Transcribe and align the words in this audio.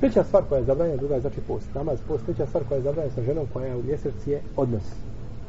Treća 0.00 0.24
stvar 0.24 0.44
koja 0.48 0.58
je 0.58 0.64
zabranjena, 0.64 0.96
druga 0.96 1.14
je 1.14 1.20
znači 1.20 1.40
post. 1.48 1.66
Namaz 1.74 1.98
post, 2.08 2.24
treća 2.24 2.46
stvar 2.46 2.64
koja 2.68 2.76
je 2.76 2.82
zabranjena 2.82 3.14
sa 3.14 3.22
ženom 3.22 3.46
koja 3.52 3.66
je 3.66 3.76
u 3.76 3.82
mjeseci 3.82 4.30
je 4.30 4.40
odnos. 4.56 4.82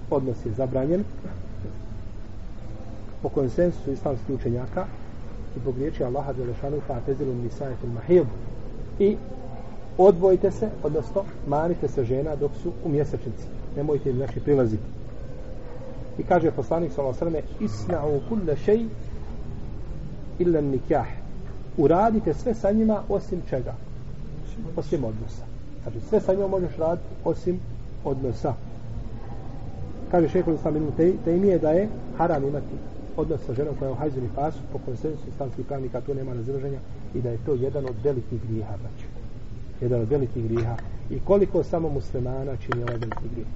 Odnos 0.10 0.46
je 0.46 0.52
zabranjen 0.52 1.04
po 3.22 3.30
konsensusu 3.30 3.92
islamskih 3.92 4.36
učenjaka 4.36 4.86
i 5.58 5.60
po 5.60 5.72
riječi 5.78 6.04
Allaha 6.04 6.34
Đelešanu 6.34 6.82
fa 6.88 7.00
tezilu 7.06 7.36
nisajetul 7.36 7.90
mahil 7.90 8.24
i 9.00 9.18
odvojite 9.98 10.52
se, 10.52 10.70
odnosno 10.84 11.24
manite 11.48 11.88
se 11.88 12.04
žena 12.04 12.36
dok 12.36 12.52
su 12.64 12.72
u 12.86 12.90
mjesečnici. 12.90 13.46
Nemojte 13.76 14.10
im 14.10 14.16
znači 14.16 14.40
prilaziti. 14.40 14.84
I 16.18 16.24
kaže 16.24 16.52
poslanik 16.52 16.92
sallallahu 16.92 17.26
alejhi 17.26 17.38
ve 17.38 17.42
selleme 17.42 17.68
isna'u 17.72 18.20
kulla 18.30 18.56
shay 18.66 18.88
illa 20.40 20.62
nikah. 20.62 21.08
Uradite 21.78 22.34
sve 22.34 22.54
sa 22.54 22.72
njima 22.72 23.04
osim 23.10 23.42
čega? 23.50 23.74
Osim 24.76 25.04
odnosa. 25.04 25.46
Znači 25.84 26.00
sve 26.10 26.20
sa 26.22 26.34
njom 26.34 26.52
možeš 26.52 26.78
raditi 26.78 27.08
osim 27.24 27.60
odnosa. 28.04 28.54
Kaže 30.12 30.30
šehol 30.30 30.54
islam 30.54 30.76
ibn 30.76 30.88
Taymiye 31.26 31.60
da 31.60 31.72
je 31.72 31.90
haram 32.18 32.44
imati 32.44 32.76
odnos 33.18 33.42
sa 33.46 33.54
ženom 33.54 33.76
koja 33.80 33.88
je 33.88 33.94
u 33.94 33.96
hajzuni 33.96 34.30
pasu 34.36 34.60
po 34.72 34.80
konsensu 34.86 35.24
islamskih 35.34 35.66
pravnika 35.66 36.02
to 36.02 36.14
nema 36.14 36.34
razilaženja 36.34 36.80
i 37.16 37.22
da 37.22 37.30
je 37.30 37.38
to 37.46 37.54
jedan 37.54 37.86
od 37.86 37.96
velikih 38.04 38.40
grijeha 38.48 38.78
znači. 38.82 39.06
jedan 39.82 40.02
od 40.02 40.10
velikih 40.10 40.44
grijeha 40.44 40.76
i 41.10 41.20
koliko 41.20 41.64
samo 41.64 41.90
muslimana 41.90 42.58
čini 42.58 42.84
ovaj 42.84 42.98
veliki 42.98 43.30
grijeh 43.32 43.48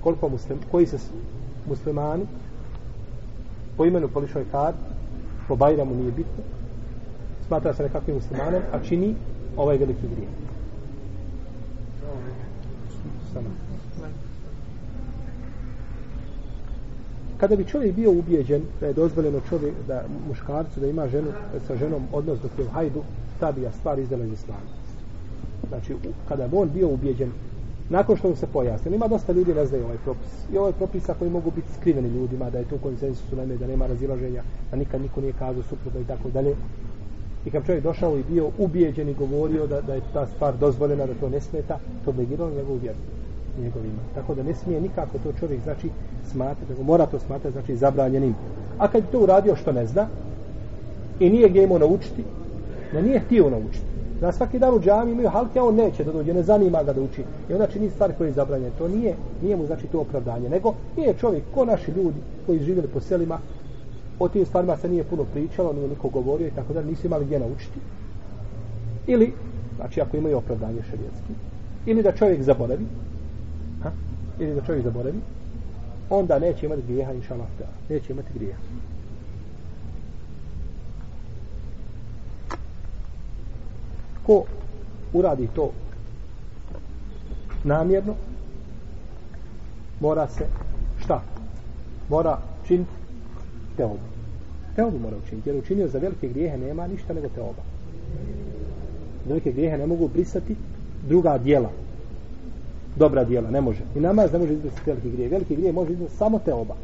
koliko 0.00 0.28
muslim, 0.28 0.58
koji 0.70 0.86
se 0.86 0.98
muslimani 1.68 2.26
po 3.76 3.84
imenu 3.84 4.08
po 4.08 4.20
lišoj 4.20 4.44
kad 4.52 4.74
po 5.48 5.56
Bajramu 5.56 5.94
nije 5.94 6.10
bitno 6.10 6.42
smatra 7.46 7.74
se 7.74 7.82
nekakvim 7.82 8.16
muslimanom 8.16 8.62
a 8.72 8.78
čini 8.88 9.14
ovaj 9.56 9.78
veliki 9.78 10.08
grijeh. 10.14 10.30
Samo. 13.32 13.48
Kada 17.40 17.56
bi 17.56 17.64
čovjek 17.64 17.94
bio 17.94 18.10
ubijeđen 18.10 18.62
da 18.80 18.86
je 18.86 18.92
dozvoljeno 18.92 19.40
čovjek 19.48 19.74
da 19.86 20.04
muškarcu 20.28 20.80
da 20.80 20.86
ima 20.86 21.08
ženu 21.08 21.28
sa 21.66 21.76
ženom 21.76 22.02
odnos 22.12 22.38
dok 22.42 22.50
je 22.58 22.64
u 22.64 22.68
hajdu 22.68 23.02
ta 23.40 23.52
bi 23.52 23.62
ja 23.62 23.72
stvar 23.72 23.98
izdala 23.98 24.24
iz 24.24 24.32
islama. 24.32 24.60
Znači 25.68 25.94
kada 26.28 26.48
bi 26.48 26.56
on 26.56 26.70
bio 26.74 26.88
ubijeđen 26.88 27.32
nakon 27.88 28.16
što 28.16 28.28
mu 28.28 28.36
se 28.36 28.46
pojasni 28.46 28.94
ima 28.94 29.08
dosta 29.08 29.32
ljudi 29.32 29.54
ne 29.54 29.66
znaju 29.66 29.84
ovaj 29.84 29.96
propis 30.04 30.28
i 30.52 30.58
ovaj 30.58 30.72
propisa 30.72 31.14
koji 31.14 31.30
mogu 31.30 31.50
biti 31.50 31.68
skriveni 31.80 32.08
ljudima 32.08 32.50
da 32.50 32.58
je 32.58 32.64
to 32.64 32.78
konsensus 32.78 33.32
u 33.32 33.36
da 33.36 33.66
nema 33.66 33.86
razilaženja 33.86 34.42
da 34.70 34.76
nikad 34.76 35.00
niko 35.00 35.20
nije 35.20 35.32
kazao 35.32 35.62
suprotno 35.62 36.00
i 36.00 36.04
tako 36.04 36.30
dalje 36.30 36.54
i 37.44 37.50
kad 37.50 37.66
čovjek 37.66 37.84
došao 37.84 38.18
i 38.18 38.24
bio 38.28 38.50
ubijeđen 38.58 39.08
i 39.08 39.14
govorio 39.14 39.66
da, 39.66 39.80
da 39.80 39.94
je 39.94 40.00
ta 40.12 40.26
stvar 40.26 40.56
dozvoljena 40.56 41.06
da 41.06 41.14
to 41.14 41.28
ne 41.28 41.40
smeta 41.40 41.78
to 42.04 42.12
negiralo 42.12 42.50
njegovu 42.50 42.78
vjeru 42.82 42.98
njegovima. 43.62 44.02
Tako 44.14 44.34
da 44.34 44.42
ne 44.42 44.54
smije 44.54 44.80
nikako 44.80 45.18
to 45.18 45.32
čovjek 45.40 45.62
znači 45.62 45.90
smatra, 46.30 46.66
nego 46.68 46.82
mora 46.82 47.06
to 47.06 47.18
smatrati 47.18 47.52
znači 47.52 47.76
zabranjenim. 47.76 48.34
A 48.78 48.88
kad 48.88 49.10
to 49.12 49.20
uradio 49.20 49.56
što 49.56 49.72
ne 49.72 49.86
zna 49.86 50.06
i 51.20 51.30
nije 51.30 51.48
gdje 51.48 51.62
imao 51.64 51.78
naučiti, 51.78 52.24
da 52.92 53.00
nije 53.00 53.20
htio 53.20 53.50
naučiti. 53.50 53.90
Na 54.20 54.32
svaki 54.32 54.58
dan 54.58 54.74
u 54.74 54.80
džami 54.80 55.12
imaju 55.12 55.28
halke, 55.28 55.58
a 55.58 55.64
on 55.64 55.74
neće 55.74 56.04
da 56.04 56.12
dođe, 56.12 56.34
ne 56.34 56.42
zanima 56.42 56.82
ga 56.82 56.92
da 56.92 57.00
uči. 57.00 57.22
I 57.50 57.52
onda 57.52 57.66
čini 57.66 57.90
stvari 57.90 58.14
koje 58.18 58.28
je 58.28 58.32
zabranjene. 58.32 58.70
To 58.78 58.88
nije, 58.88 59.14
nije 59.42 59.56
mu 59.56 59.66
znači 59.66 59.86
to 59.86 60.00
opravdanje, 60.00 60.48
nego 60.48 60.74
nije 60.96 61.14
čovjek 61.14 61.44
ko 61.54 61.64
naši 61.64 61.90
ljudi 61.90 62.20
koji 62.46 62.58
živjeli 62.58 62.88
po 62.88 63.00
selima, 63.00 63.38
o 64.20 64.28
tim 64.28 64.46
stvarima 64.46 64.76
se 64.76 64.88
nije 64.88 65.04
puno 65.04 65.24
pričalo, 65.24 65.72
nije 65.72 65.88
niko 65.88 66.08
govorio 66.08 66.46
i 66.48 66.50
tako 66.50 66.72
da 66.72 66.82
nisu 66.82 67.06
imali 67.06 67.24
gdje 67.24 67.38
naučiti. 67.38 67.80
Ili, 69.06 69.32
znači 69.76 70.00
ako 70.00 70.16
imaju 70.16 70.36
opravdanje 70.36 70.82
šarijetski, 70.82 71.32
ili 71.86 72.02
da 72.02 72.12
čovjek 72.12 72.42
zaboravi, 72.42 72.86
ha? 73.82 73.90
ili 74.38 74.54
da 74.54 74.60
čovjek 74.60 74.84
zaboravi, 74.84 75.18
onda 76.10 76.38
neće 76.38 76.66
imati 76.66 76.82
grijeha, 76.88 77.12
inša 77.12 77.34
Allah, 77.34 77.46
neće 77.88 78.12
imati 78.12 78.28
grijeha. 78.34 78.58
Ko 84.26 84.44
uradi 85.12 85.48
to 85.54 85.70
namjerno, 87.64 88.14
mora 90.00 90.28
se, 90.28 90.46
šta? 91.04 91.22
Mora 92.08 92.38
činiti 92.66 92.90
teobu. 93.80 94.06
Teobu 94.76 94.98
mora 94.98 95.16
učiniti, 95.16 95.48
jer 95.48 95.58
učinio 95.58 95.88
za 95.88 95.98
velike 95.98 96.28
grijehe 96.28 96.58
nema 96.58 96.86
ništa 96.86 97.14
nego 97.14 97.28
teoba. 97.28 97.62
Velike 99.28 99.52
grijehe 99.52 99.78
ne 99.78 99.86
mogu 99.86 100.08
brisati 100.08 100.56
druga 101.08 101.38
dijela, 101.38 101.70
dobra 102.96 103.24
dijela, 103.24 103.50
ne 103.50 103.60
može. 103.60 103.80
I 103.96 104.00
namaz 104.00 104.32
ne 104.32 104.38
može 104.38 104.52
izbrisati 104.52 104.90
veliki 104.90 105.10
grije. 105.10 105.28
Veliki 105.28 105.56
grije 105.56 105.72
može 105.72 105.92
izbrisati 105.92 106.18
samo 106.18 106.38
teoba. 106.38 106.74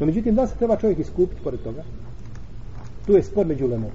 No, 0.00 0.06
međutim, 0.06 0.34
da 0.34 0.46
se 0.46 0.56
treba 0.58 0.76
čovjek 0.76 0.98
iskupiti 0.98 1.42
pored 1.44 1.60
toga? 1.60 1.82
Tu 3.06 3.16
je 3.16 3.22
spor 3.22 3.46
među 3.46 3.64
ulemom. 3.64 3.90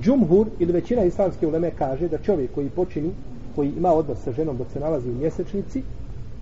Džumhur 0.00 0.46
ili 0.58 0.72
većina 0.72 1.04
islamske 1.04 1.46
uleme 1.46 1.70
kaže 1.78 2.08
da 2.08 2.18
čovjek 2.18 2.54
koji 2.54 2.68
počini, 2.68 3.10
koji 3.56 3.72
ima 3.76 3.92
odnos 3.92 4.18
sa 4.24 4.32
ženom 4.32 4.56
dok 4.56 4.66
se 4.72 4.80
nalazi 4.80 5.10
u 5.10 5.14
mjesečnici, 5.14 5.82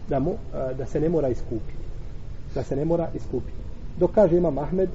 da, 0.09 0.19
mu, 0.19 0.35
da 0.79 0.87
se 0.87 1.01
ne 1.01 1.09
mora 1.09 1.29
iskupiti. 1.29 1.86
Da 2.57 2.63
se 2.63 2.77
ne 2.77 2.85
mora 2.85 3.09
iskupiti. 3.15 3.59
Dok 3.97 4.11
kaže 4.15 4.37
ima 4.37 4.51
Mahmed, 4.51 4.89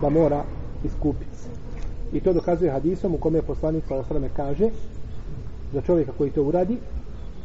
da 0.00 0.08
mora 0.08 0.44
iskupiti 0.84 1.36
se. 1.36 1.48
I 2.12 2.20
to 2.20 2.32
dokazuje 2.32 2.70
hadisom 2.70 3.14
u 3.14 3.18
kome 3.18 3.38
je 3.38 3.42
poslanik 3.42 3.84
sa 3.88 3.96
osrame 3.96 4.28
kaže 4.36 4.70
za 5.72 5.80
čovjeka 5.80 6.12
koji 6.18 6.30
to 6.30 6.42
uradi 6.42 6.76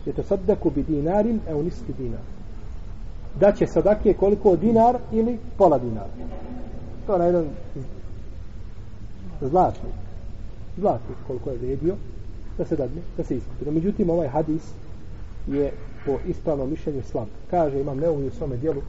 je 0.06 0.14
to 0.14 0.24
sadaku 0.24 0.70
bi 0.70 0.84
dinarin 0.84 1.40
e 1.48 1.56
uniski 1.56 1.94
dinar 1.98 2.22
da 3.40 3.52
će 3.52 3.68
sadake 3.68 4.14
koliko 4.14 4.56
dinar 4.56 4.98
ili 5.12 5.38
pola 5.58 5.78
dinara 5.78 6.10
to 7.08 7.18
na 7.18 7.26
jedan 7.26 7.46
zlatnik. 9.42 9.94
Zlatnik 10.78 11.18
koliko 11.28 11.50
je 11.50 11.58
vredio 11.58 11.96
da 12.58 12.66
se 12.66 12.76
dadne, 12.76 13.02
da 13.18 13.24
se 13.24 13.38
iskupi 13.38 13.66
no, 13.66 13.72
međutim 13.72 14.10
ovaj 14.10 14.28
hadis 14.28 14.62
je 15.47 15.73
po 16.07 16.19
ispravnom 16.27 16.71
mišljenju 16.71 17.03
slab 17.03 17.29
kaže 17.51 17.81
imam 17.81 17.99
neuvi 17.99 18.27
u 18.27 18.31
svome 18.31 18.57
dijelu 18.57 18.83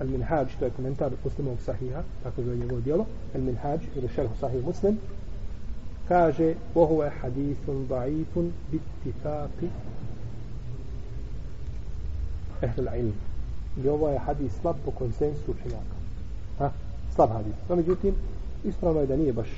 al 0.00 0.06
minhaj 0.06 0.44
to 0.58 0.64
je 0.64 0.70
komentar 0.70 1.12
muslimovog 1.24 1.58
sahiha 1.60 2.02
tako 2.22 2.42
zove 2.42 2.56
njegovo 2.56 2.80
dijelo 2.80 3.06
al 3.34 3.40
minhaj 3.40 3.78
ili 3.96 4.08
šerhu 4.08 4.34
sahih 4.40 4.64
muslim 4.64 4.98
kaže 6.08 6.54
وهو 6.74 7.10
حديث 7.10 7.70
ضعيف 7.88 8.38
باتفاق 8.72 9.58
اهل 12.62 12.78
العلم 12.78 13.14
i 13.84 13.88
ovo 13.88 14.08
je 14.08 14.18
hadis 14.18 14.52
slab 14.60 14.76
po 14.84 14.90
konsensu 14.90 15.50
učenjaka 15.50 15.96
ha? 16.58 16.70
slab 17.14 17.30
hadis 17.30 17.54
no 17.68 17.76
međutim 17.76 18.14
ispravno 18.64 19.00
je 19.00 19.06
da 19.06 19.16
nije 19.16 19.32
baš 19.32 19.48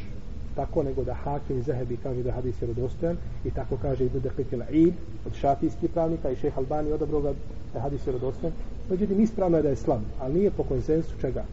tako 0.56 0.84
nego 0.84 1.04
da 1.04 1.14
Hakim 1.14 1.60
i 1.60 1.62
Zahebi 1.62 1.98
kaže 2.04 2.24
da 2.24 2.32
hadis 2.32 2.62
je 2.62 2.68
rodostojan 2.68 3.18
i 3.46 3.52
tako 3.52 3.78
kaže 3.82 4.06
i 4.06 4.10
Bude 4.10 4.30
Fikil 4.30 4.62
od 5.26 5.34
šafijskih 5.34 5.90
pravnika 5.90 6.30
i 6.30 6.36
šeha 6.36 6.60
Albani 6.60 6.92
odabro 6.92 7.22
ga 7.22 7.34
da 7.74 7.80
hadis 7.80 8.08
je 8.08 8.12
rodostojan 8.12 8.54
međutim 8.90 9.20
ispravno 9.20 9.58
je 9.58 9.64
da 9.64 9.70
je 9.70 9.76
slab 9.76 10.02
ali 10.20 10.34
nije 10.34 10.52
po 10.52 10.64
konsensu 10.64 11.12
čega 11.22 11.46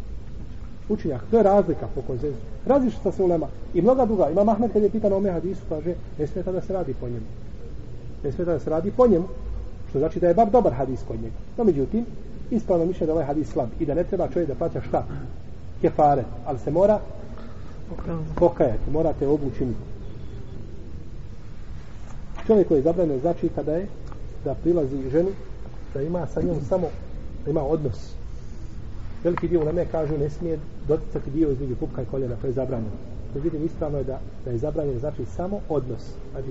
učenjak. 0.89 1.21
To 1.31 1.37
je 1.37 1.43
razlika 1.43 1.87
po 1.95 2.03
konsensu. 2.03 2.39
Različita 2.67 3.13
se 3.13 3.23
ulema. 3.23 3.47
I 3.75 3.83
mnoga 3.83 4.07
druga. 4.07 4.31
Ima 4.31 4.45
Mahmed 4.45 4.73
kad 4.73 4.83
je 4.83 4.91
pitan 4.91 5.13
o 5.13 5.17
ome 5.17 5.31
hadisu, 5.31 5.63
kaže, 5.69 5.95
ne 6.19 6.27
smeta 6.27 6.53
da 6.53 6.61
se 6.61 6.73
radi 6.73 6.95
po 7.01 7.07
njemu. 7.09 7.27
Ne 8.25 8.33
smeta 8.33 8.53
da 8.53 8.59
se 8.59 8.71
radi 8.71 8.91
po 8.91 9.07
njemu. 9.07 9.25
Što 9.91 9.99
znači 9.99 10.21
da 10.21 10.29
je 10.29 10.35
bar 10.35 10.51
dobar 10.51 10.73
hadis 10.73 11.01
kod 11.09 11.23
njega. 11.23 11.35
No, 11.59 11.65
međutim, 11.65 12.07
ispravno 12.51 12.87
mišlja 12.87 13.07
da 13.07 13.13
ovaj 13.13 13.25
hadis 13.25 13.49
slab. 13.49 13.69
I 13.81 13.87
da 13.87 13.95
ne 13.95 14.05
treba 14.05 14.29
čovjek 14.29 14.49
da 14.49 14.55
plaća 14.55 14.81
šta? 14.81 15.05
Kefare. 15.81 16.25
Ali 16.47 16.59
se 16.59 16.71
mora 16.71 17.01
pokajati. 18.39 18.91
Morate 18.91 19.27
obučiniti. 19.27 19.81
Čovjek 22.47 22.69
koji 22.69 22.79
je 22.79 22.83
zabranjen 22.83 23.21
znači 23.21 23.49
kada 23.49 23.73
je 23.73 23.87
da 24.45 24.55
prilazi 24.55 25.11
ženu, 25.11 25.31
da 25.95 26.03
ima 26.03 26.27
sa 26.27 26.43
njom 26.43 26.57
samo, 26.69 26.87
da 27.45 27.51
ima 27.51 27.63
odnos 27.63 28.17
veliki 29.27 29.49
dio 29.49 29.61
uleme 29.61 29.87
kažu 29.91 30.19
ne 30.19 30.31
smije 30.31 30.59
doticati 30.89 31.31
dio 31.31 31.51
između 31.51 31.77
pupka 31.77 32.03
i 32.03 32.07
koljena, 32.07 32.37
to 32.41 32.47
je 32.47 32.53
zabranjeno. 32.53 32.97
Međutim, 33.35 33.65
ispravno 33.65 33.99
je 33.99 34.05
da, 34.05 34.21
da 34.45 34.51
je 34.51 34.59
zabranjeno 34.59 34.99
znači 34.99 35.25
samo 35.37 35.61
odnos. 35.69 36.03
Znači, 36.33 36.49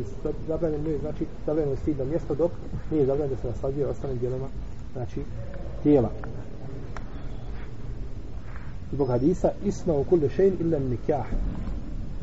zabranjeno 0.47 0.83
nije 0.83 0.99
znači 0.99 1.25
zabranjeno 1.45 1.75
stidno 1.75 2.05
mjesto 2.05 2.35
dok 2.35 2.51
nije 2.91 3.05
zabranjeno 3.05 3.35
da 3.35 3.41
se 3.41 3.47
naslađuje 3.47 3.87
ostalim 3.87 4.17
dijelama 4.17 4.47
znači 4.93 5.21
tijela. 5.83 6.09
Zbog 8.95 9.07
hadisa 9.07 9.51
isma 9.65 9.93
u 9.93 10.03
kulli 10.03 10.29
šein 10.29 10.53
illa 10.59 10.79
nikah. 10.79 11.25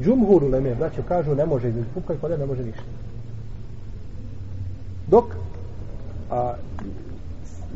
Džumhur 0.00 0.44
uleme, 0.44 0.74
braćo 0.74 1.02
kažu 1.08 1.34
ne 1.34 1.46
može 1.46 1.68
između 1.68 1.86
pupka 1.94 2.14
i 2.14 2.18
kolja 2.18 2.36
ne 2.36 2.46
može 2.46 2.64
ništa. 2.64 2.82
Dok 5.10 5.24
a, 6.30 6.54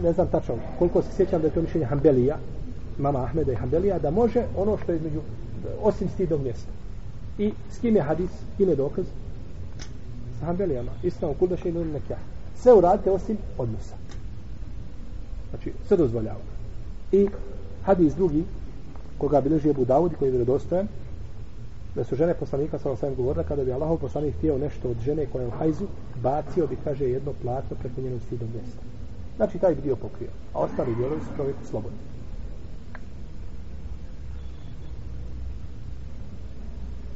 ne 0.03 0.13
znam 0.13 0.27
tačno 0.27 0.55
koliko 0.79 1.03
se 1.03 1.09
sjećam 1.17 1.41
da 1.41 1.47
je 1.47 1.55
to 1.55 1.63
mišljenje 1.63 1.87
Hanbelija 1.87 2.37
mama 2.99 3.25
Ahmeda 3.25 3.53
i 3.53 3.55
Hanbelija 3.55 3.99
da 3.99 4.11
može 4.11 4.45
ono 4.57 4.77
što 4.77 4.93
je 4.93 4.97
između 4.97 5.21
osim 5.83 6.09
stidog 6.09 6.43
mjesta 6.43 6.71
I 7.39 7.53
s 7.71 7.79
kim 7.79 7.97
je 7.97 8.03
hadis? 8.03 8.31
S 8.31 8.57
kim 8.57 8.69
je 8.69 8.77
dokaz? 8.77 9.05
Sa 10.41 10.47
Hanbelijama. 10.47 10.93
Islam 11.03 11.35
kuda 11.35 11.57
še 11.57 11.69
illa 11.69 11.85
nikah 11.85 12.19
Sve 12.57 12.73
uradite 12.73 13.11
osim 13.11 13.37
odnosa. 13.59 13.95
Znači, 15.51 15.73
sve 15.89 15.97
dozvoljava. 15.97 16.41
I 17.13 17.29
hadis 17.85 18.15
drugi, 18.15 18.45
koga 19.19 19.41
bilježi 19.41 19.71
Ebu 19.71 19.85
Dawud 19.85 20.15
koji 20.19 20.29
je 20.29 20.31
vjerodostojan, 20.31 20.89
da 21.95 22.05
su 22.05 22.17
žene 22.17 22.35
poslanika 22.35 22.79
sa 22.79 22.91
osam 22.91 23.15
govorila 23.15 23.45
kada 23.45 23.65
bi 23.65 23.73
Allahov 23.73 23.97
poslanik 23.97 24.35
htio 24.39 24.59
nešto 24.59 24.91
od 24.91 24.97
žene 25.05 25.27
koja 25.27 25.43
je 25.43 25.49
u 25.49 25.51
hajzu, 25.59 25.87
bacio 26.23 26.67
bi, 26.67 26.77
kaže, 26.85 27.05
jedno 27.05 27.33
platno 27.43 27.77
preko 27.81 28.01
njenog 28.01 28.21
stidom 28.27 28.49
mjesta. 28.55 28.81
Znači, 29.37 29.59
taj 29.59 29.75
bi 29.75 29.83
dio 29.83 29.97
pokrio. 29.97 30.29
A 30.53 30.59
ostali 30.59 30.95
dijelovi 30.95 31.21
su 31.21 31.37
čovjeku 31.37 31.59
slobodni. 31.71 31.99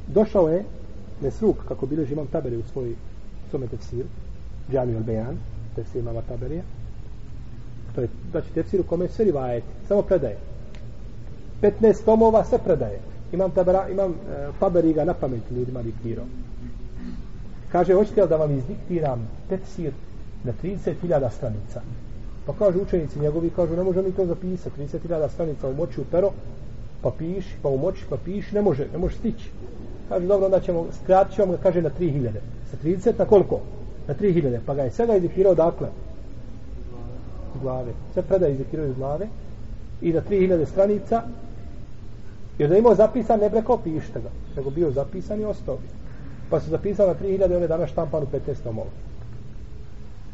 Došao 0.07 0.49
je 0.49 0.63
Mesruk, 1.21 1.57
kako 1.67 1.85
bilježi 1.85 2.13
imam 2.13 2.27
tabere 2.27 2.57
u 2.57 2.63
svoj 2.73 2.95
svome 3.49 3.67
tefsiru, 3.67 4.07
Džami 4.71 4.93
al-Bejan, 4.93 5.35
tefsir 5.75 6.01
imama 6.01 6.21
taberija. 6.21 6.63
To 7.95 8.01
je, 8.01 8.07
znači, 8.31 8.53
tefsir 8.53 8.81
u 8.81 8.83
kome 8.83 9.07
sve 9.07 9.25
rivajeti, 9.25 9.67
samo 9.87 10.01
predaje. 10.01 10.50
15 11.61 12.05
tomova 12.05 12.43
sve 12.43 12.57
predaje. 12.57 12.99
Imam 13.33 13.51
tabera, 13.51 13.89
imam 13.89 14.11
e, 14.11 14.47
taberi 14.59 14.93
ga 14.93 15.05
na 15.05 15.13
pamet 15.13 15.51
ljudima 15.51 15.81
diktirao. 15.81 16.25
Kaže, 17.71 17.93
hoćete 17.93 18.23
li 18.23 18.29
da 18.29 18.35
vam 18.35 18.57
izdiktiram 18.57 19.29
tefsir 19.49 19.93
na 20.43 20.51
30.000 20.63 21.29
stranica? 21.31 21.81
Pa 22.45 22.53
kažu 22.53 22.81
učenici 22.81 23.19
njegovi, 23.19 23.49
kažu, 23.55 23.75
ne 23.75 23.83
može 23.83 24.01
mi 24.01 24.11
to 24.11 24.25
zapisati, 24.25 24.81
30.000 24.81 25.29
stranica 25.29 25.67
u 25.67 25.73
moći 25.73 26.01
u 26.01 26.03
pero, 26.11 26.31
pa 27.01 27.11
piši, 27.11 27.55
pa 27.61 27.69
u 27.69 27.77
moći, 27.77 28.05
pa 28.09 28.17
piši, 28.17 28.55
ne 28.55 28.61
može, 28.61 28.87
ne 28.93 28.97
može 28.97 29.15
stići. 29.15 29.49
Kaže, 30.09 30.27
dobro, 30.27 30.45
onda 30.45 30.59
ćemo, 30.59 30.85
skratit 31.03 31.35
ćemo 31.35 31.51
ga, 31.51 31.57
kaže, 31.57 31.81
na 31.81 31.89
3000. 31.99 32.29
Sa 32.71 32.77
30 32.83 33.19
na 33.19 33.25
koliko? 33.25 33.59
Na 34.07 34.13
3000. 34.13 34.59
Pa 34.65 34.73
ga 34.73 34.83
je 34.83 34.91
svega 34.91 35.15
izdiktirao, 35.15 35.55
dakle, 35.55 35.87
iz 37.55 37.61
glave. 37.61 37.91
Sve 38.13 38.21
predaje 38.21 38.51
izdiktirao 38.51 38.85
iz 38.85 38.95
glave. 38.95 39.27
I 40.01 40.13
na 40.13 40.21
3000 40.29 40.65
stranica, 40.65 41.23
jer 42.59 42.69
da 42.69 42.77
imao 42.77 42.95
zapisan, 42.95 43.39
ne 43.39 43.49
breko, 43.49 43.77
pišite 43.77 44.19
ga. 44.21 44.29
Nego 44.55 44.69
bio 44.69 44.91
zapisan 44.91 45.41
i 45.41 45.45
ostao 45.45 45.75
bi. 45.75 45.87
Pa 46.49 46.59
su 46.59 46.69
zapisali 46.69 47.09
na 47.09 47.27
3000, 47.27 47.55
ove 47.55 47.65
štampan 47.65 47.87
štampanu 47.87 48.27
15 48.33 48.63
tomova. 48.63 48.89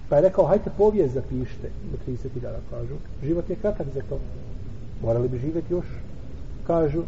Pa 0.09 0.15
je 0.15 0.21
rekao, 0.21 0.45
hajte 0.45 0.69
povijest 0.77 1.13
zapišite, 1.13 1.69
do 1.91 1.97
30.000 2.11 2.55
kažu. 2.69 2.95
Život 3.23 3.49
je 3.49 3.55
kratak 3.55 3.87
za 3.93 4.01
to. 4.09 4.19
Morali 5.01 5.29
bi 5.29 5.39
živjeti 5.39 5.73
još, 5.73 5.85
kažu, 6.67 7.03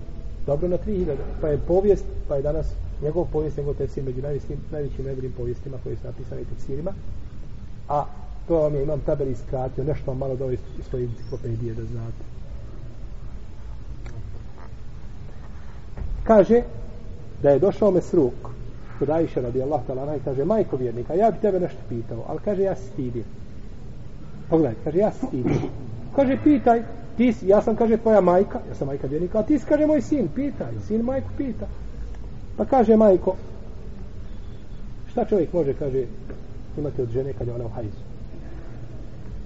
dobro 0.46 0.68
na 0.68 0.78
3000. 0.88 1.16
Pa 1.42 1.48
je 1.48 1.60
povijest, 1.68 2.06
pa 2.28 2.36
je 2.36 2.42
danas 2.42 2.68
njegov 3.02 3.26
povijest, 3.32 3.58
njegov 3.58 3.74
tefsir 3.74 4.04
među 4.04 4.22
najvećim, 4.22 4.58
najvećim 4.72 5.06
najboljim 5.06 5.32
povijestima 5.38 5.78
koji 5.84 5.96
su 5.96 6.08
napisani 6.08 6.46
tefsirima. 6.46 6.94
A 7.88 8.06
to 8.48 8.56
vam 8.56 8.76
je 8.76 8.84
imam 8.84 9.00
taber 9.00 9.28
iskratio, 9.28 9.84
nešto 9.84 10.14
malo 10.14 10.36
do 10.36 10.52
iz 10.52 10.60
svoje 10.90 11.06
enciklopedije 11.06 11.74
da 11.74 11.84
znate. 11.84 12.39
Kaže 16.30 16.62
da 17.44 17.50
je 17.50 17.60
došao 17.60 17.92
Mesruk 17.92 18.34
kod 19.00 19.10
Aisha 19.10 19.42
radi 19.42 19.62
Allah 19.62 19.82
talana 19.88 20.16
i 20.16 20.20
kaže 20.26 20.46
majko 20.46 20.78
vjernika, 20.78 21.14
ja 21.14 21.32
bi 21.32 21.38
tebe 21.42 21.60
nešto 21.60 21.80
pitao, 21.90 22.26
ali 22.28 22.40
kaže 22.46 22.62
ja 22.62 22.76
stidim. 22.76 23.24
Pogledaj, 24.50 24.76
kaže 24.84 24.98
ja 24.98 25.12
stidim. 25.12 25.58
Kaže 26.16 26.38
pitaj, 26.44 26.84
ti 27.18 27.34
si, 27.34 27.48
ja 27.48 27.62
sam 27.62 27.76
kaže 27.76 27.98
tvoja 27.98 28.22
majka, 28.22 28.60
ja 28.70 28.76
sam 28.76 28.88
majka 28.88 29.08
vjernika, 29.08 29.40
a 29.40 29.44
ti 29.44 29.60
si 29.60 29.66
kaže 29.66 29.86
moj 29.86 30.02
sin, 30.02 30.28
pitaj, 30.36 30.74
sin 30.88 31.02
majku 31.02 31.30
pita. 31.38 31.68
Pa 32.58 32.66
kaže 32.66 32.98
majko, 32.98 33.36
šta 35.12 35.26
čovjek 35.26 35.54
može, 35.54 35.74
kaže, 35.74 36.04
imate 36.78 37.02
od 37.02 37.10
žene 37.10 37.34
kad 37.34 37.48
je 37.48 37.54
ona 37.54 37.66
u 37.66 37.70
hajzu. 37.70 38.04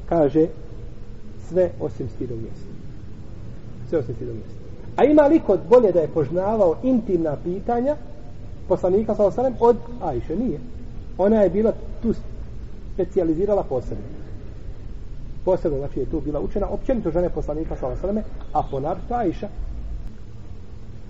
Kaže, 0.10 0.48
sve 1.48 1.70
osim 1.80 2.10
stidog 2.10 2.38
mjesta. 2.42 2.68
Sve 3.90 4.00
osim 4.00 4.16
stidog 4.16 4.36
mjesta. 4.36 4.63
A 4.96 5.04
ima 5.04 5.22
li 5.22 5.40
kod 5.40 5.60
bolje 5.70 5.92
da 5.92 6.00
je 6.00 6.08
poznavao 6.08 6.76
intimna 6.84 7.36
pitanja 7.44 7.96
poslanika 8.68 9.16
sa 9.16 9.26
osanem 9.26 9.54
od 9.60 9.78
Ajše? 10.04 10.36
Nije. 10.36 10.60
Ona 11.18 11.42
je 11.42 11.50
bila 11.50 11.74
tu 12.02 12.14
specijalizirala 12.94 13.64
posebno. 13.64 14.04
Posebno, 15.46 15.78
znači 15.78 16.00
je 16.00 16.06
tu 16.06 16.22
bila 16.22 16.40
učena 16.40 16.68
općenito 16.70 17.12
žene 17.12 17.30
poslanika 17.30 17.76
sa 17.76 17.88
osaneme, 17.88 18.24
a 18.54 18.64
ponarto 18.72 19.14
Ajša. 19.14 19.50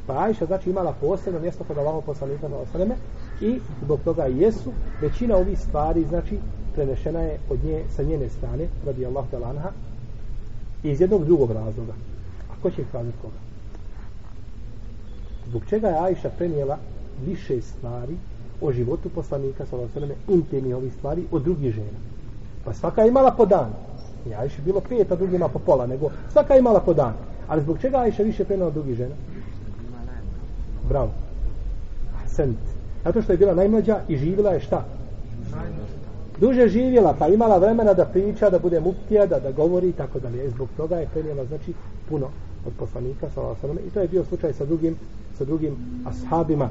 Pa 0.08 0.24
Ajša 0.24 0.46
znači 0.46 0.70
imala 0.70 0.94
posebno 1.02 1.40
mjesto 1.40 1.64
kod 1.64 1.78
Allahov 1.78 2.02
poslanika 2.02 2.50
sa 2.50 2.58
osaneme 2.58 2.96
i 3.42 3.60
zbog 3.84 4.00
toga 4.04 4.24
jesu 4.24 4.72
većina 5.02 5.38
ovih 5.38 5.60
stvari 5.60 6.06
znači 6.10 6.40
prenešena 6.74 7.20
je 7.20 7.40
od 7.50 7.64
nje 7.64 7.84
sa 7.96 8.04
njene 8.04 8.30
strane 8.30 8.68
radi 8.86 9.06
Allah 9.06 9.26
talanha 9.32 9.72
iz 10.84 11.02
jednog 11.02 11.26
drugog 11.26 11.52
razloga. 11.52 11.94
A 12.52 12.54
ko 12.62 12.72
će 12.72 12.82
ih 12.82 12.88
kazati 12.92 13.18
koga? 13.22 13.53
Zbog 15.50 15.62
čega 15.70 15.88
je 15.88 16.00
Ajša 16.00 16.30
prenijela 16.38 16.78
više 17.26 17.62
stvari 17.62 18.18
o 18.62 18.72
životu 18.72 19.10
poslanika 19.10 19.66
sa 19.66 19.76
ve 19.76 20.16
intimni 20.28 20.74
ovih 20.74 20.94
stvari 20.94 21.24
od 21.32 21.44
drugih 21.44 21.74
žena. 21.74 22.00
Pa 22.66 22.74
svaka 22.74 23.02
je 23.02 23.08
imala 23.08 23.32
po 23.32 23.46
dan. 23.46 23.74
I 24.30 24.34
Ajša 24.34 24.62
bilo 24.66 24.80
pet, 24.80 25.12
a 25.12 25.16
drugima 25.16 25.48
po 25.48 25.60
pola, 25.60 25.88
nego 25.88 26.10
svaka 26.32 26.54
je 26.54 26.60
imala 26.60 26.80
po 26.80 26.94
dan. 26.94 27.14
Ali 27.48 27.62
zbog 27.62 27.80
čega 27.82 27.98
Ajša 27.98 28.24
više 28.24 28.46
prenijela 28.46 28.68
od 28.68 28.74
drugih 28.74 28.96
žena? 28.96 29.16
Bravo. 30.90 31.12
Sent. 32.28 32.58
Zato 33.04 33.22
što 33.22 33.32
je 33.32 33.38
bila 33.38 33.54
najmlađa 33.54 34.00
i 34.08 34.18
živjela 34.18 34.52
je 34.52 34.60
šta? 34.60 34.86
Duže 36.40 36.68
živjela, 36.68 37.16
pa 37.20 37.28
imala 37.28 37.58
vremena 37.58 37.94
da 37.94 38.06
priča, 38.06 38.50
da 38.50 38.60
bude 38.60 38.80
muftija, 38.80 39.26
da, 39.26 39.40
da 39.40 39.52
govori 39.52 39.90
i 39.90 39.94
tako 39.94 40.20
dalje. 40.20 40.46
E, 40.46 40.50
zbog 40.50 40.70
toga 40.78 40.98
je 40.98 41.08
prenijela, 41.14 41.46
znači, 41.46 41.74
puno 42.10 42.28
od 42.66 42.74
poslanika 42.80 43.28
sa 43.36 43.42
osreme. 43.42 43.82
I 43.88 43.90
to 43.90 44.00
je 44.00 44.08
bio 44.08 44.26
slučaj 44.26 44.54
sa 44.54 44.66
drugim, 44.66 44.96
sa 45.38 45.46
drugim 45.46 45.76
ashabima 46.06 46.70